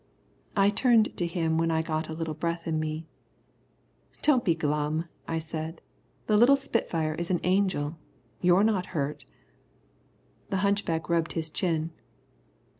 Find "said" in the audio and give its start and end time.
5.37-5.79